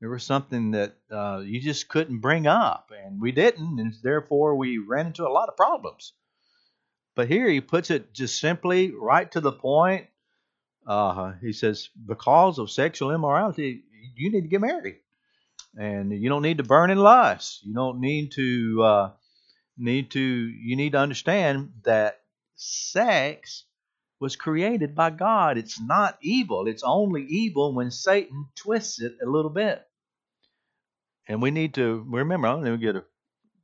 there 0.00 0.10
was 0.10 0.22
something 0.22 0.72
that 0.72 0.94
uh, 1.10 1.42
you 1.44 1.60
just 1.60 1.88
couldn't 1.88 2.18
bring 2.18 2.46
up, 2.46 2.92
and 3.04 3.20
we 3.20 3.32
didn't, 3.32 3.80
and 3.80 3.92
therefore 4.02 4.54
we 4.54 4.78
ran 4.78 5.08
into 5.08 5.26
a 5.26 5.30
lot 5.30 5.48
of 5.48 5.56
problems. 5.56 6.12
But 7.16 7.28
here 7.28 7.48
he 7.48 7.60
puts 7.60 7.90
it 7.90 8.12
just 8.12 8.38
simply 8.38 8.92
right 8.92 9.30
to 9.32 9.40
the 9.40 9.50
point. 9.50 10.06
Uh, 10.86 11.32
he 11.40 11.52
says, 11.52 11.88
because 12.06 12.58
of 12.58 12.70
sexual 12.70 13.10
immorality, 13.10 13.82
you 14.14 14.30
need 14.30 14.42
to 14.42 14.48
get 14.48 14.60
married, 14.60 15.00
and 15.76 16.12
you 16.12 16.28
don't 16.28 16.42
need 16.42 16.58
to 16.58 16.64
burn 16.64 16.90
in 16.90 16.98
lust. 16.98 17.64
You 17.64 17.74
don't 17.74 18.00
need 18.00 18.32
to 18.32 18.82
uh, 18.82 19.10
need 19.76 20.10
to. 20.12 20.20
You 20.20 20.76
need 20.76 20.92
to 20.92 20.98
understand 20.98 21.72
that 21.84 22.20
sex 22.56 23.64
was 24.20 24.36
created 24.36 24.94
by 24.94 25.10
God. 25.10 25.58
It's 25.58 25.80
not 25.80 26.18
evil. 26.20 26.66
It's 26.66 26.82
only 26.82 27.24
evil 27.24 27.74
when 27.74 27.90
Satan 27.90 28.46
twists 28.56 29.00
it 29.00 29.12
a 29.22 29.30
little 29.30 29.50
bit. 29.50 29.84
And 31.28 31.40
we 31.42 31.50
need 31.50 31.74
to 31.74 32.04
remember. 32.08 32.48
I'm 32.48 32.64
going 32.64 32.78
to 32.78 32.84
get 32.84 32.96
a 32.96 33.04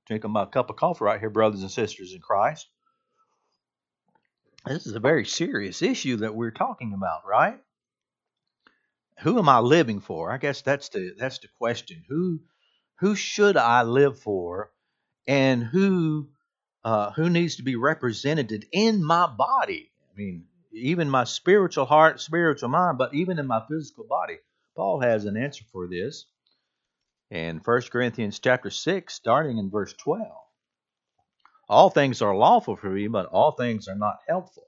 drink 0.06 0.24
of 0.24 0.30
my 0.30 0.44
cup 0.44 0.70
of 0.70 0.76
coffee 0.76 1.04
right 1.04 1.18
here, 1.18 1.30
brothers 1.30 1.62
and 1.62 1.70
sisters 1.70 2.12
in 2.12 2.20
Christ. 2.20 2.68
This 4.66 4.86
is 4.86 4.94
a 4.94 5.00
very 5.00 5.26
serious 5.26 5.82
issue 5.82 6.16
that 6.18 6.34
we're 6.34 6.50
talking 6.50 6.94
about, 6.94 7.26
right? 7.26 7.58
Who 9.20 9.38
am 9.38 9.48
I 9.48 9.60
living 9.60 10.00
for? 10.00 10.30
I 10.30 10.38
guess 10.38 10.62
that's 10.62 10.88
the 10.90 11.14
that's 11.18 11.38
the 11.38 11.48
question. 11.58 12.04
Who 12.08 12.40
who 12.98 13.14
should 13.14 13.56
I 13.56 13.82
live 13.82 14.18
for, 14.18 14.70
and 15.26 15.62
who 15.62 16.30
uh, 16.84 17.12
who 17.12 17.30
needs 17.30 17.56
to 17.56 17.62
be 17.62 17.76
represented 17.76 18.66
in 18.72 19.04
my 19.04 19.26
body? 19.26 19.90
I 20.12 20.16
mean, 20.16 20.46
even 20.72 21.08
my 21.08 21.24
spiritual 21.24 21.86
heart, 21.86 22.20
spiritual 22.20 22.68
mind, 22.68 22.98
but 22.98 23.14
even 23.14 23.38
in 23.38 23.46
my 23.46 23.62
physical 23.68 24.04
body. 24.04 24.38
Paul 24.76 25.00
has 25.00 25.24
an 25.24 25.36
answer 25.36 25.64
for 25.72 25.86
this 25.86 26.26
in 27.30 27.58
1 27.64 27.82
Corinthians 27.90 28.40
chapter 28.40 28.70
6, 28.70 29.14
starting 29.14 29.58
in 29.58 29.70
verse 29.70 29.92
12. 29.94 30.26
All 31.68 31.90
things 31.90 32.20
are 32.22 32.36
lawful 32.36 32.76
for 32.76 32.90
me, 32.90 33.08
but 33.08 33.26
all 33.26 33.52
things 33.52 33.88
are 33.88 33.96
not 33.96 34.18
helpful. 34.28 34.66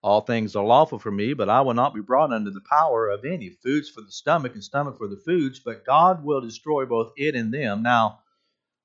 All 0.00 0.20
things 0.20 0.54
are 0.54 0.64
lawful 0.64 0.98
for 0.98 1.10
me, 1.10 1.34
but 1.34 1.48
I 1.48 1.62
will 1.62 1.74
not 1.74 1.94
be 1.94 2.00
brought 2.00 2.32
under 2.32 2.50
the 2.50 2.60
power 2.60 3.08
of 3.08 3.24
any. 3.24 3.50
Foods 3.50 3.90
for 3.90 4.00
the 4.00 4.12
stomach 4.12 4.54
and 4.54 4.62
stomach 4.62 4.96
for 4.96 5.08
the 5.08 5.20
foods, 5.24 5.58
but 5.58 5.84
God 5.84 6.22
will 6.22 6.40
destroy 6.40 6.86
both 6.86 7.12
it 7.16 7.34
and 7.34 7.52
them. 7.52 7.82
Now, 7.82 8.20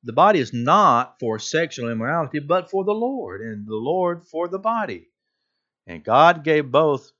the 0.03 0.13
body 0.13 0.39
is 0.39 0.53
not 0.53 1.19
for 1.19 1.37
sexual 1.37 1.89
immorality, 1.89 2.39
but 2.39 2.71
for 2.71 2.83
the 2.83 2.93
Lord, 2.93 3.41
and 3.41 3.67
the 3.67 3.75
Lord 3.75 4.23
for 4.23 4.47
the 4.47 4.59
body. 4.59 5.07
And 5.85 6.03
God 6.03 6.43
gave 6.43 6.71
both, 6.71 7.11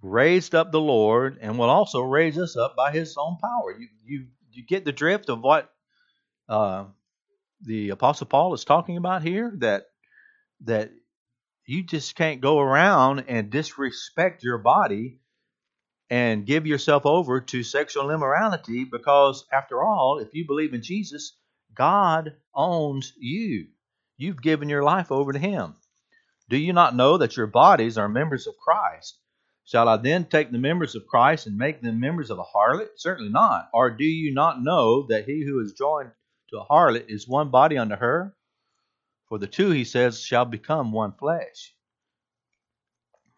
raised 0.00 0.54
up 0.54 0.70
the 0.70 0.80
Lord, 0.80 1.38
and 1.40 1.58
will 1.58 1.70
also 1.70 2.00
raise 2.02 2.38
us 2.38 2.56
up 2.56 2.76
by 2.76 2.92
his 2.92 3.16
own 3.18 3.36
power. 3.38 3.76
You, 3.78 3.88
you, 4.04 4.26
you 4.52 4.64
get 4.64 4.84
the 4.84 4.92
drift 4.92 5.28
of 5.28 5.40
what 5.40 5.70
uh, 6.48 6.84
the 7.62 7.90
Apostle 7.90 8.26
Paul 8.26 8.54
is 8.54 8.64
talking 8.64 8.96
about 8.96 9.22
here? 9.22 9.52
That 9.58 9.86
that 10.64 10.92
you 11.70 11.84
just 11.84 12.16
can't 12.16 12.40
go 12.40 12.58
around 12.58 13.26
and 13.28 13.48
disrespect 13.48 14.42
your 14.42 14.58
body 14.58 15.20
and 16.10 16.44
give 16.44 16.66
yourself 16.66 17.06
over 17.06 17.40
to 17.40 17.62
sexual 17.62 18.10
immorality 18.10 18.82
because, 18.82 19.44
after 19.52 19.80
all, 19.80 20.18
if 20.18 20.34
you 20.34 20.44
believe 20.44 20.74
in 20.74 20.82
Jesus, 20.82 21.36
God 21.72 22.32
owns 22.52 23.12
you. 23.16 23.68
You've 24.16 24.42
given 24.42 24.68
your 24.68 24.82
life 24.82 25.12
over 25.12 25.32
to 25.32 25.38
Him. 25.38 25.76
Do 26.48 26.56
you 26.56 26.72
not 26.72 26.96
know 26.96 27.18
that 27.18 27.36
your 27.36 27.46
bodies 27.46 27.96
are 27.96 28.08
members 28.08 28.48
of 28.48 28.54
Christ? 28.56 29.16
Shall 29.64 29.88
I 29.88 29.96
then 29.96 30.24
take 30.24 30.50
the 30.50 30.58
members 30.58 30.96
of 30.96 31.06
Christ 31.06 31.46
and 31.46 31.56
make 31.56 31.80
them 31.80 32.00
members 32.00 32.30
of 32.30 32.40
a 32.40 32.42
harlot? 32.42 32.88
Certainly 32.96 33.30
not. 33.30 33.68
Or 33.72 33.90
do 33.90 34.02
you 34.02 34.34
not 34.34 34.60
know 34.60 35.06
that 35.06 35.26
he 35.26 35.44
who 35.46 35.60
is 35.60 35.74
joined 35.74 36.10
to 36.48 36.58
a 36.58 36.66
harlot 36.66 37.04
is 37.08 37.28
one 37.28 37.52
body 37.52 37.78
unto 37.78 37.94
her? 37.94 38.34
For 39.30 39.38
the 39.38 39.46
two, 39.46 39.70
he 39.70 39.84
says, 39.84 40.20
shall 40.20 40.44
become 40.44 40.90
one 40.90 41.12
flesh. 41.12 41.72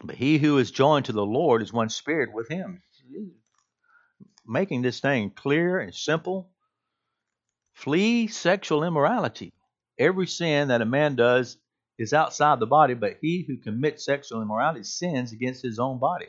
But 0.02 0.16
he 0.16 0.38
who 0.38 0.56
is 0.56 0.70
joined 0.70 1.04
to 1.04 1.12
the 1.12 1.24
Lord 1.24 1.60
is 1.60 1.70
one 1.70 1.90
spirit 1.90 2.32
with 2.32 2.48
him. 2.48 2.82
Making 4.46 4.80
this 4.80 5.00
thing 5.00 5.30
clear 5.30 5.78
and 5.78 5.94
simple. 5.94 6.50
Flee 7.74 8.26
sexual 8.26 8.84
immorality. 8.84 9.52
Every 9.98 10.26
sin 10.26 10.68
that 10.68 10.80
a 10.80 10.86
man 10.86 11.14
does 11.14 11.58
is 11.98 12.14
outside 12.14 12.58
the 12.58 12.66
body, 12.66 12.94
but 12.94 13.18
he 13.20 13.44
who 13.46 13.58
commits 13.58 14.06
sexual 14.06 14.40
immorality 14.40 14.84
sins 14.84 15.32
against 15.32 15.62
his 15.62 15.78
own 15.78 15.98
body. 15.98 16.28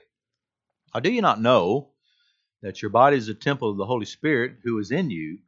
Or 0.93 0.99
do 0.99 1.09
you 1.09 1.21
not 1.21 1.41
know 1.41 1.93
that 2.61 2.81
your 2.81 2.91
body 2.91 3.15
is 3.15 3.29
a 3.29 3.33
temple 3.33 3.71
of 3.71 3.77
the 3.77 3.85
Holy 3.85 4.05
Spirit 4.05 4.57
who 4.63 4.77
is 4.79 4.91
in 4.91 5.09
you, 5.09 5.39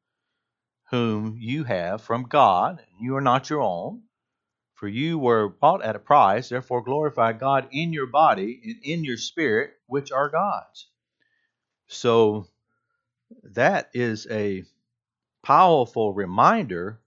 whom 0.90 1.38
you 1.40 1.64
have 1.64 2.02
from 2.02 2.24
God, 2.24 2.84
you 3.00 3.16
are 3.16 3.22
not 3.22 3.50
your 3.50 3.62
own? 3.62 4.04
For 4.76 4.88
you 4.88 5.18
were 5.18 5.50
bought 5.50 5.84
at 5.84 5.96
a 5.96 6.00
price, 6.00 6.50
therefore 6.50 6.84
glorify 6.84 7.34
God 7.34 7.70
in 7.72 7.94
your 7.94 8.08
body 8.08 8.62
and 8.64 8.84
in 8.84 9.04
your 9.06 9.18
spirit, 9.18 9.72
which 9.88 10.12
are 10.12 10.30
God's. 10.30 10.88
So 11.88 12.48
that 13.44 13.90
is 13.94 14.28
a 14.30 14.64
powerful 15.44 16.14
reminder 16.14 17.00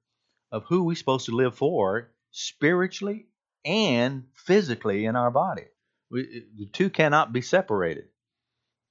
of 0.50 0.64
who 0.64 0.84
we're 0.84 0.96
supposed 0.96 1.26
to 1.26 1.36
live 1.36 1.56
for 1.56 2.10
spiritually 2.30 3.26
and 3.64 4.24
physically 4.34 5.04
in 5.04 5.16
our 5.16 5.30
body. 5.30 5.66
We, 6.10 6.46
the 6.56 6.66
two 6.66 6.88
cannot 6.88 7.32
be 7.32 7.42
separated. 7.42 8.08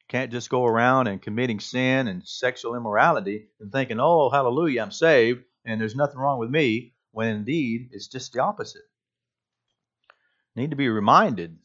Can't 0.08 0.32
just 0.32 0.50
go 0.50 0.66
around 0.66 1.08
and 1.08 1.22
committing 1.22 1.60
sin 1.60 2.08
and 2.08 2.26
sexual 2.26 2.76
immorality 2.76 3.48
and 3.60 3.72
thinking, 3.72 4.00
oh, 4.00 4.30
hallelujah, 4.30 4.82
I'm 4.82 4.92
saved 4.92 5.44
and 5.66 5.82
there's 5.82 5.96
nothing 5.96 6.18
wrong 6.18 6.40
with 6.40 6.50
me, 6.50 6.94
when 7.12 7.28
indeed 7.28 7.90
it's 7.92 8.08
just 8.08 8.32
the 8.34 8.42
opposite. 8.42 8.84
need 10.56 10.70
to 10.70 10.78
be 10.78 10.88
reminded 10.88 11.58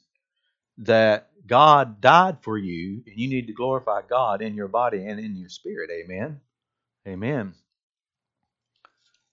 that 0.79 1.31
God 1.47 2.01
died 2.01 2.39
for 2.43 2.59
you 2.59 3.03
and 3.07 3.17
you 3.17 3.29
need 3.29 3.47
to 3.47 3.53
glorify 3.53 4.01
God 4.03 4.43
in 4.43 4.55
your 4.55 4.69
body 4.69 5.07
and 5.07 5.21
in 5.21 5.37
your 5.37 5.49
spirit. 5.49 5.91
Amen. 5.91 6.41
Amen. 7.07 7.55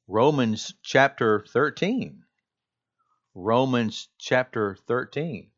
Romans 0.07 0.73
chapter 0.83 1.45
13. 1.49 2.23
Romans 3.33 4.07
chapter 4.19 4.77
13. 4.87 5.49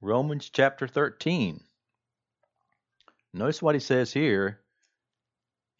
Romans 0.00 0.50
chapter 0.50 0.86
13. 0.86 1.60
Notice 3.36 3.60
what 3.60 3.74
he 3.74 3.80
says 3.80 4.12
here 4.12 4.60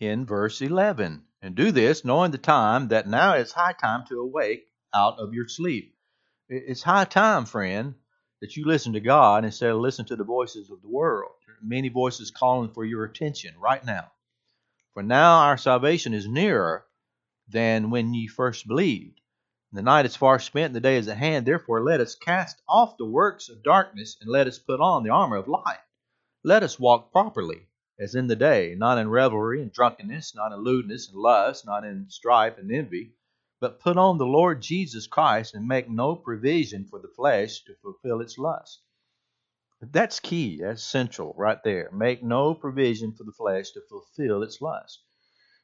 in 0.01 0.27
verse 0.27 0.61
11. 0.61 1.23
And 1.41 1.55
do 1.55 1.71
this, 1.71 2.05
knowing 2.05 2.33
the 2.33 2.39
time 2.39 2.89
that 2.89 3.07
now 3.07 3.35
is 3.35 3.53
high 3.53 3.75
time 3.75 4.05
to 4.09 4.19
awake 4.19 4.67
out 4.93 5.21
of 5.21 5.35
your 5.35 5.47
sleep. 5.47 5.95
It's 6.49 6.83
high 6.83 7.05
time, 7.05 7.45
friend, 7.45 7.95
that 8.41 8.57
you 8.57 8.67
listen 8.67 8.95
to 8.95 9.01
God 9.01 9.45
instead 9.45 9.71
of 9.71 9.81
listening 9.81 10.09
to 10.09 10.17
the 10.17 10.25
voices 10.25 10.69
of 10.71 10.83
the 10.83 10.89
world. 10.89 11.31
Many 11.63 11.91
voices 11.91 12.33
calling 12.33 12.73
for 12.73 12.85
your 12.85 13.05
attention 13.05 13.55
right 13.59 13.85
now. 13.85 14.11
For 14.93 15.05
now 15.05 15.39
our 15.41 15.57
salvation 15.57 16.13
is 16.13 16.27
nearer 16.27 16.85
than 17.49 17.91
when 17.91 18.15
ye 18.15 18.27
first 18.27 18.67
believed. 18.67 19.21
The 19.73 19.83
night 19.83 20.07
is 20.07 20.17
far 20.17 20.41
spent, 20.41 20.73
the 20.73 20.81
day 20.81 20.97
is 20.97 21.07
at 21.07 21.19
hand. 21.19 21.47
Therefore, 21.47 21.85
let 21.85 22.01
us 22.01 22.17
cast 22.17 22.61
off 22.69 22.97
the 22.97 23.07
works 23.07 23.49
of 23.49 23.63
darkness, 23.63 24.17
and 24.21 24.29
let 24.29 24.49
us 24.49 24.59
put 24.59 24.81
on 24.81 25.05
the 25.05 25.11
armor 25.11 25.37
of 25.37 25.47
light. 25.47 25.79
Let 26.45 26.63
us 26.63 26.79
walk 26.79 27.11
properly, 27.11 27.67
as 27.99 28.15
in 28.15 28.29
the 28.29 28.37
day, 28.37 28.75
not 28.77 28.99
in 28.99 29.11
revelry 29.11 29.63
and 29.63 29.73
drunkenness, 29.73 30.35
not 30.37 30.53
in 30.53 30.61
lewdness 30.61 31.09
and 31.09 31.17
lust, 31.17 31.67
not 31.67 31.85
in 31.85 32.09
strife 32.11 32.59
and 32.59 32.71
envy, 32.71 33.15
but 33.61 33.81
put 33.81 33.97
on 33.97 34.19
the 34.19 34.27
Lord 34.27 34.63
Jesus 34.63 35.07
Christ, 35.09 35.55
and 35.55 35.67
make 35.67 35.89
no 35.89 36.15
provision 36.15 36.85
for 36.85 37.01
the 37.01 37.09
flesh 37.09 37.65
to 37.65 37.75
fulfill 37.83 38.21
its 38.21 38.39
lust. 38.39 38.83
That's 39.81 40.21
key. 40.21 40.59
That's 40.61 40.85
central 40.85 41.35
right 41.37 41.63
there. 41.65 41.91
Make 41.93 42.23
no 42.23 42.55
provision 42.55 43.13
for 43.13 43.25
the 43.25 43.33
flesh 43.33 43.71
to 43.73 43.81
fulfill 43.89 44.43
its 44.43 44.61
lust. 44.61 45.03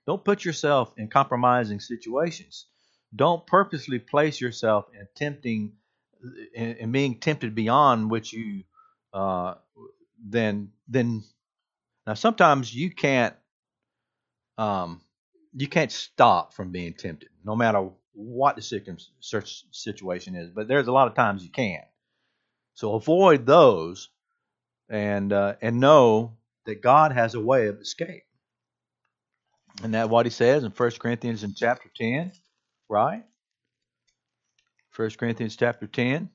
Don't 0.07 0.25
put 0.25 0.45
yourself 0.45 0.93
in 0.97 1.09
compromising 1.09 1.81
situations 1.81 2.67
don't 3.15 3.47
purposely 3.47 3.99
place 3.99 4.41
yourself 4.41 4.87
in 4.95 5.07
tempting 5.15 5.73
in, 6.55 6.93
being 6.93 7.19
tempted 7.19 7.55
beyond 7.55 8.11
which 8.11 8.33
you 8.33 8.63
uh, 9.13 9.55
then 10.25 10.71
then 10.89 11.23
now 12.07 12.15
sometimes 12.15 12.75
you 12.75 12.91
can't 12.91 13.35
um, 14.59 15.01
you 15.55 15.69
can't 15.69 15.93
stop 15.93 16.53
from 16.55 16.71
being 16.71 16.95
tempted 16.95 17.31
no 17.45 17.57
matter 17.57 17.89
what 18.13 18.57
the 18.57 18.63
situation 18.63 20.35
is 20.35 20.51
but 20.51 20.69
there's 20.69 20.89
a 20.89 20.93
lot 20.93 21.09
of 21.09 21.15
times 21.15 21.43
you 21.43 21.51
can't 21.51 21.85
so 22.75 22.95
avoid 22.95 23.47
those 23.47 24.11
and 24.89 25.33
uh, 25.33 25.55
and 25.63 25.81
know 25.81 26.37
that 26.67 26.83
God 26.83 27.13
has 27.13 27.35
a 27.35 27.41
way 27.41 27.69
of 27.69 27.81
escape 27.81 28.25
and 29.83 29.95
that 29.95 30.11
what 30.11 30.27
he 30.27 30.31
says 30.31 30.65
in 30.65 30.71
1 30.71 30.91
Corinthians 30.99 31.43
in 31.45 31.55
chapter 31.55 31.91
10 31.97 32.33
right? 32.91 33.25
1 34.95 35.11
Corinthians 35.11 35.57
chapter 35.57 35.87
10 35.87 36.29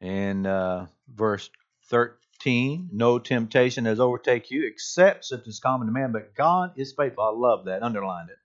and 0.00 0.46
uh, 0.46 0.86
verse 1.08 1.48
13. 1.88 2.16
No 2.44 3.18
temptation 3.18 3.86
has 3.86 3.98
overtaken 3.98 4.48
you 4.50 4.66
except 4.66 5.24
such 5.24 5.48
as 5.48 5.58
common 5.58 5.88
to 5.88 5.92
man, 5.92 6.12
but 6.12 6.34
God 6.34 6.72
is 6.76 6.92
faithful. 6.92 7.24
I 7.24 7.30
love 7.30 7.64
that. 7.64 7.82
Underline 7.82 8.28
it. 8.28 8.38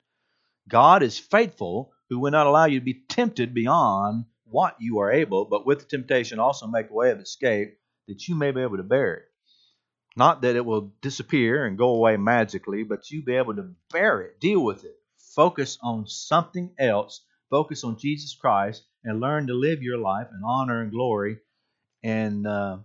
God 0.70 1.04
is 1.04 1.20
faithful 1.20 1.94
who 2.10 2.20
will 2.20 2.32
not 2.32 2.48
allow 2.48 2.66
you 2.66 2.80
to 2.80 2.86
be 2.86 3.04
tempted 3.08 3.54
beyond 3.54 4.26
what 4.46 4.76
you 4.80 5.00
are 5.00 5.12
able, 5.12 5.46
but 5.46 5.66
with 5.66 5.80
the 5.80 5.86
temptation 5.86 6.40
also 6.40 6.68
make 6.68 6.90
a 6.90 6.94
way 6.94 7.12
of 7.12 7.20
escape 7.20 7.78
that 8.08 8.28
you 8.28 8.36
may 8.36 8.52
be 8.52 8.62
able 8.62 8.78
to 8.78 8.84
bear 8.84 9.14
it. 9.14 9.24
Not 10.16 10.42
that 10.42 10.56
it 10.56 10.66
will 10.66 10.94
disappear 11.02 11.66
and 11.66 11.78
go 11.78 11.96
away 11.96 12.18
magically, 12.18 12.84
but 12.84 13.10
you 13.12 13.24
be 13.24 13.36
able 13.36 13.56
to 13.56 13.74
bear 13.92 14.22
it, 14.22 14.40
deal 14.40 14.64
with 14.64 14.84
it. 14.84 14.96
Focus 15.36 15.78
on 15.82 16.08
something 16.08 16.74
else. 16.78 17.24
Focus 17.50 17.84
on 17.84 17.98
Jesus 17.98 18.36
Christ 18.36 18.84
and 19.04 19.20
learn 19.20 19.48
to 19.48 19.54
live 19.54 19.82
your 19.82 19.98
life 19.98 20.28
in 20.32 20.42
honor 20.46 20.82
and 20.82 20.92
glory 20.92 21.38
and 22.04 22.46
uh, 22.48 22.78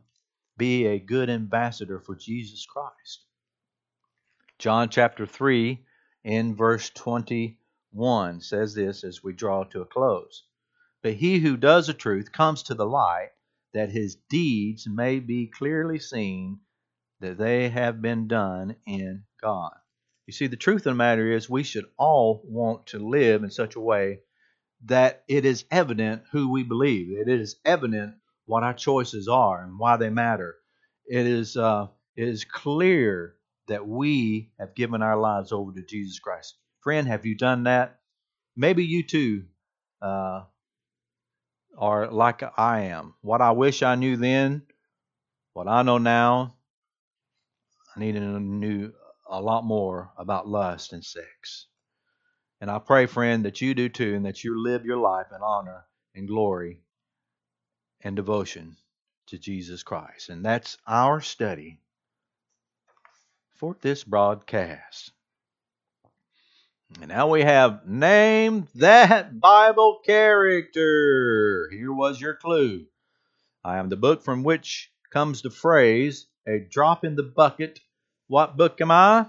be 0.56 0.86
a 0.86 0.98
good 0.98 1.28
ambassador 1.30 2.00
for 2.00 2.14
Jesus 2.14 2.66
Christ. 2.66 3.24
John 4.58 4.88
chapter 4.88 5.26
3 5.26 5.84
in 6.24 6.56
verse 6.56 6.90
21 6.90 8.40
says 8.40 8.74
this 8.74 9.04
as 9.04 9.22
we 9.22 9.32
draw 9.32 9.64
to 9.64 9.82
a 9.82 9.86
close. 9.86 10.44
But 11.02 11.14
he 11.14 11.38
who 11.38 11.56
does 11.56 11.86
the 11.86 11.94
truth 11.94 12.32
comes 12.32 12.64
to 12.64 12.74
the 12.74 12.86
light, 12.86 13.30
that 13.74 13.90
his 13.90 14.16
deeds 14.30 14.88
may 14.88 15.20
be 15.20 15.46
clearly 15.46 15.98
seen 15.98 16.60
that 17.20 17.38
they 17.38 17.68
have 17.68 18.00
been 18.00 18.26
done 18.26 18.76
in 18.86 19.24
God. 19.42 19.72
You 20.26 20.32
see, 20.32 20.46
the 20.46 20.56
truth 20.56 20.78
of 20.78 20.84
the 20.84 20.94
matter 20.94 21.30
is, 21.30 21.48
we 21.48 21.62
should 21.62 21.84
all 21.98 22.42
want 22.44 22.88
to 22.88 22.98
live 22.98 23.44
in 23.44 23.50
such 23.50 23.76
a 23.76 23.80
way 23.80 24.20
that 24.86 25.22
it 25.28 25.44
is 25.44 25.64
evident 25.70 26.22
who 26.32 26.50
we 26.50 26.62
believe. 26.62 27.16
It 27.16 27.28
is 27.28 27.56
evident 27.64 28.14
what 28.46 28.62
our 28.62 28.74
choices 28.74 29.28
are 29.28 29.62
and 29.62 29.78
why 29.78 29.96
they 29.96 30.10
matter. 30.10 30.56
It 31.06 31.26
is, 31.26 31.56
uh, 31.56 31.88
it 32.16 32.28
is 32.28 32.44
clear 32.44 33.34
that 33.68 33.86
we 33.86 34.52
have 34.58 34.74
given 34.74 35.02
our 35.02 35.18
lives 35.18 35.52
over 35.52 35.72
to 35.72 35.82
Jesus 35.82 36.18
Christ. 36.18 36.56
Friend, 36.80 37.06
have 37.06 37.26
you 37.26 37.36
done 37.36 37.64
that? 37.64 37.98
Maybe 38.56 38.84
you 38.84 39.02
too 39.02 39.44
uh, 40.00 40.44
are 41.76 42.10
like 42.10 42.42
I 42.56 42.82
am. 42.82 43.14
What 43.20 43.40
I 43.40 43.50
wish 43.50 43.82
I 43.82 43.96
knew 43.96 44.16
then, 44.16 44.62
what 45.52 45.68
I 45.68 45.82
know 45.82 45.98
now, 45.98 46.54
I 47.94 48.00
need 48.00 48.12
to 48.12 48.20
know 48.20 48.92
a 49.28 49.40
lot 49.40 49.64
more 49.64 50.12
about 50.16 50.48
lust 50.48 50.92
and 50.92 51.04
sex. 51.04 51.66
And 52.60 52.70
I 52.70 52.78
pray, 52.78 53.06
friend, 53.06 53.44
that 53.44 53.60
you 53.60 53.74
do 53.74 53.88
too, 53.88 54.14
and 54.14 54.24
that 54.24 54.44
you 54.44 54.62
live 54.62 54.84
your 54.84 54.98
life 54.98 55.26
in 55.34 55.42
honor 55.42 55.84
and 56.14 56.28
glory 56.28 56.80
and 58.02 58.16
devotion 58.16 58.76
to 59.28 59.38
Jesus 59.38 59.82
Christ. 59.82 60.28
And 60.28 60.44
that's 60.44 60.78
our 60.86 61.20
study 61.20 61.78
for 63.54 63.76
this 63.80 64.04
broadcast. 64.04 65.12
And 67.00 67.08
now 67.08 67.28
we 67.28 67.42
have 67.42 67.86
named 67.86 68.68
that 68.76 69.40
Bible 69.40 70.00
character. 70.04 71.68
Here 71.72 71.92
was 71.92 72.20
your 72.20 72.34
clue. 72.34 72.86
I 73.64 73.78
am 73.78 73.88
the 73.88 73.96
book 73.96 74.22
from 74.22 74.44
which 74.44 74.92
comes 75.10 75.42
the 75.42 75.50
phrase, 75.50 76.26
a 76.46 76.60
drop 76.60 77.04
in 77.04 77.16
the 77.16 77.24
bucket. 77.24 77.80
What 78.28 78.56
book 78.56 78.80
am 78.80 78.92
I? 78.92 79.26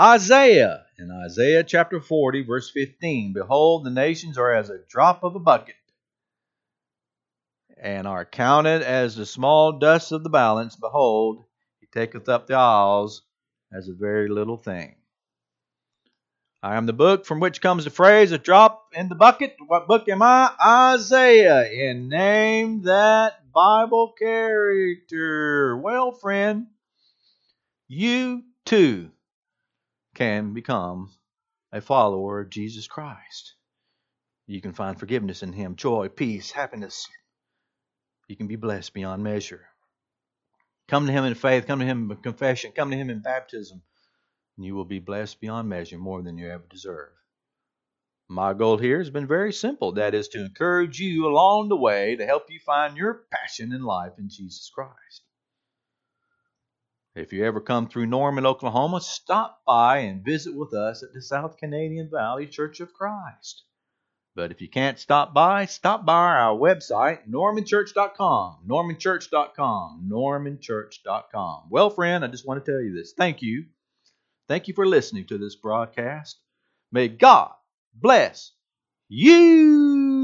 Isaiah. 0.00 0.86
In 0.98 1.10
Isaiah 1.10 1.64
chapter 1.64 2.00
40, 2.00 2.42
verse 2.44 2.70
15, 2.70 3.34
Behold, 3.34 3.84
the 3.84 3.90
nations 3.90 4.38
are 4.38 4.54
as 4.54 4.70
a 4.70 4.80
drop 4.88 5.22
of 5.22 5.36
a 5.36 5.38
bucket, 5.38 5.74
and 7.76 8.06
are 8.06 8.24
counted 8.24 8.82
as 8.82 9.16
the 9.16 9.26
small 9.26 9.78
dust 9.78 10.12
of 10.12 10.22
the 10.22 10.30
balance. 10.30 10.76
Behold, 10.76 11.44
he 11.80 11.86
taketh 11.86 12.28
up 12.28 12.46
the 12.46 12.54
isles 12.54 13.22
as 13.72 13.88
a 13.88 13.94
very 13.94 14.28
little 14.28 14.56
thing. 14.56 14.96
I 16.62 16.76
am 16.76 16.86
the 16.86 16.92
book 16.92 17.26
from 17.26 17.38
which 17.38 17.60
comes 17.60 17.84
the 17.84 17.90
phrase, 17.90 18.32
a 18.32 18.38
drop 18.38 18.88
in 18.92 19.08
the 19.08 19.14
bucket. 19.14 19.56
What 19.66 19.86
book 19.86 20.08
am 20.08 20.22
I? 20.22 20.50
Isaiah. 20.94 21.90
And 21.90 22.08
name 22.08 22.82
that 22.82 23.52
Bible 23.52 24.14
character. 24.18 25.76
Well, 25.76 26.12
friend, 26.12 26.66
you 27.88 28.42
too 28.64 29.10
can 30.14 30.54
become 30.54 31.10
a 31.72 31.80
follower 31.80 32.40
of 32.40 32.50
Jesus 32.50 32.86
Christ. 32.86 33.54
You 34.46 34.60
can 34.60 34.72
find 34.72 34.98
forgiveness 34.98 35.42
in 35.42 35.52
Him, 35.52 35.76
joy, 35.76 36.08
peace, 36.08 36.50
happiness. 36.50 37.06
You 38.28 38.36
can 38.36 38.48
be 38.48 38.56
blessed 38.56 38.92
beyond 38.92 39.22
measure. 39.22 39.66
Come 40.88 41.06
to 41.06 41.12
Him 41.12 41.24
in 41.24 41.34
faith, 41.34 41.66
come 41.66 41.80
to 41.80 41.84
Him 41.84 42.10
in 42.10 42.16
confession, 42.18 42.72
come 42.72 42.90
to 42.90 42.96
Him 42.96 43.10
in 43.10 43.20
baptism, 43.20 43.82
and 44.56 44.66
you 44.66 44.74
will 44.74 44.84
be 44.84 44.98
blessed 44.98 45.40
beyond 45.40 45.68
measure 45.68 45.98
more 45.98 46.22
than 46.22 46.38
you 46.38 46.48
ever 46.48 46.64
deserve. 46.68 47.10
My 48.28 48.54
goal 48.54 48.78
here 48.78 48.98
has 48.98 49.10
been 49.10 49.28
very 49.28 49.52
simple 49.52 49.92
that 49.92 50.14
is, 50.14 50.28
to 50.28 50.44
encourage 50.44 50.98
you 50.98 51.26
along 51.28 51.68
the 51.68 51.76
way 51.76 52.16
to 52.16 52.26
help 52.26 52.50
you 52.50 52.58
find 52.58 52.96
your 52.96 53.26
passion 53.30 53.72
in 53.72 53.82
life 53.82 54.18
in 54.18 54.28
Jesus 54.28 54.68
Christ. 54.74 55.22
If 57.14 57.32
you 57.32 57.44
ever 57.44 57.60
come 57.60 57.88
through 57.88 58.06
Norman, 58.06 58.44
Oklahoma, 58.44 59.00
stop 59.00 59.62
by 59.64 59.98
and 59.98 60.24
visit 60.24 60.56
with 60.56 60.74
us 60.74 61.02
at 61.04 61.12
the 61.14 61.22
South 61.22 61.56
Canadian 61.56 62.10
Valley 62.10 62.48
Church 62.48 62.80
of 62.80 62.92
Christ. 62.92 63.62
But 64.36 64.50
if 64.50 64.60
you 64.60 64.68
can't 64.68 64.98
stop 64.98 65.32
by, 65.32 65.64
stop 65.64 66.04
by 66.04 66.34
our 66.36 66.54
website, 66.54 67.20
normanchurch.com, 67.26 68.58
normanchurch.com, 68.68 70.08
normanchurch.com. 70.12 71.62
Well, 71.70 71.88
friend, 71.88 72.22
I 72.22 72.28
just 72.28 72.46
want 72.46 72.62
to 72.62 72.70
tell 72.70 72.82
you 72.82 72.94
this. 72.94 73.14
Thank 73.16 73.40
you. 73.40 73.64
Thank 74.46 74.68
you 74.68 74.74
for 74.74 74.86
listening 74.86 75.24
to 75.28 75.38
this 75.38 75.56
broadcast. 75.56 76.38
May 76.92 77.08
God 77.08 77.52
bless 77.94 78.52
you. 79.08 80.18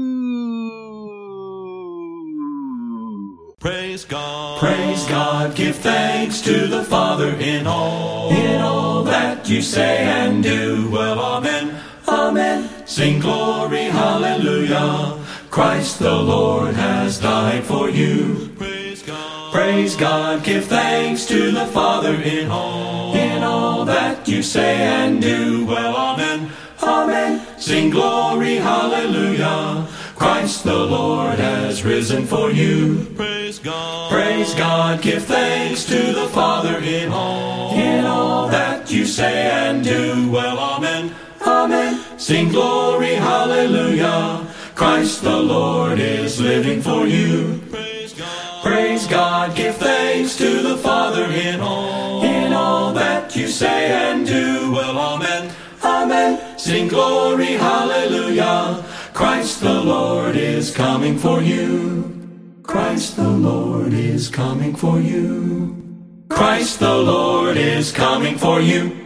Praise 3.59 4.05
God. 4.05 4.59
Praise 4.59 5.05
God. 5.07 5.55
Give 5.55 5.75
thanks 5.75 6.39
to 6.41 6.67
the 6.67 6.83
Father 6.83 7.29
in 7.29 7.65
all. 7.65 8.29
In 8.31 8.61
all 8.61 9.03
that 9.05 9.49
you 9.49 9.63
say 9.63 10.03
and 10.03 10.43
do. 10.43 10.89
Well, 10.91 11.19
amen. 11.19 11.81
Amen. 12.07 12.72
Sing 12.93 13.19
glory, 13.19 13.85
hallelujah. 13.85 15.17
Christ 15.49 15.97
the 15.97 16.13
Lord 16.13 16.75
has 16.75 17.19
died 17.19 17.63
for 17.63 17.89
you. 17.89 18.51
Praise 18.55 19.01
God. 19.01 19.51
Praise 19.51 19.95
God. 19.95 20.43
Give 20.43 20.63
thanks 20.63 21.25
to 21.25 21.49
the 21.49 21.65
Father 21.65 22.13
in 22.13 22.51
all. 22.51 23.15
In 23.15 23.41
all 23.41 23.83
that 23.85 24.27
you 24.27 24.43
say 24.43 24.75
and 24.83 25.19
do. 25.19 25.65
Well, 25.65 25.95
amen. 25.95 26.51
Amen. 26.83 27.59
Sing 27.59 27.89
glory, 27.89 28.57
hallelujah. 28.57 29.87
Christ 30.15 30.63
the 30.63 30.77
Lord 30.77 31.39
has 31.39 31.83
risen 31.83 32.27
for 32.27 32.51
you. 32.51 33.07
Praise 33.15 33.57
God. 33.57 34.11
Praise 34.11 34.53
God. 34.53 35.01
Give 35.01 35.23
thanks 35.25 35.83
to 35.85 36.13
the 36.13 36.27
Father 36.27 36.77
in 36.77 37.11
all. 37.11 37.73
In 37.73 38.05
all 38.05 38.49
that 38.49 38.91
you 38.91 39.07
say 39.07 39.49
and 39.49 39.83
do. 39.83 40.29
Well. 40.29 40.72
Sing 42.23 42.47
glory, 42.47 43.15
hallelujah. 43.15 44.47
Christ 44.75 45.23
the 45.23 45.35
Lord 45.35 45.99
is 45.99 46.39
living 46.39 46.81
for 46.81 47.05
you. 47.05 47.61
Praise 47.69 48.13
God. 48.13 48.63
Praise 48.63 49.07
God. 49.07 49.55
Give 49.57 49.75
thanks 49.75 50.37
to 50.37 50.61
the 50.61 50.77
Father 50.77 51.25
in 51.25 51.59
all. 51.59 52.23
In 52.23 52.53
all 52.53 52.93
that 52.93 53.35
you 53.35 53.49
say 53.49 53.91
and 53.91 54.25
do. 54.25 54.71
Well, 54.71 54.97
amen. 54.97 55.53
Amen. 55.83 56.57
Sing 56.57 56.87
glory, 56.87 57.59
hallelujah. 57.59 58.85
Christ 59.13 59.59
the 59.59 59.81
Lord 59.81 60.37
is 60.37 60.73
coming 60.73 61.17
for 61.17 61.41
you. 61.41 62.09
Christ 62.63 63.17
the 63.17 63.27
Lord 63.27 63.91
is 63.91 64.29
coming 64.29 64.77
for 64.77 64.97
you. 64.97 65.75
Christ 66.29 66.79
the 66.79 66.97
Lord 66.97 67.57
is 67.57 67.91
coming 67.91 68.37
for 68.37 68.61
you. 68.61 69.02